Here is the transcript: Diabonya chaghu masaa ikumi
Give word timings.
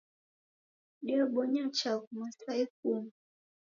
Diabonya 1.05 1.63
chaghu 1.77 2.07
masaa 2.19 2.55
ikumi 2.63 3.11